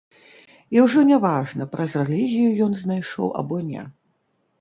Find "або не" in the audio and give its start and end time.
3.43-3.83